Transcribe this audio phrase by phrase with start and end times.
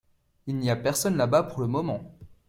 [0.47, 2.17] Il n’y a personne là-bas pour le moment.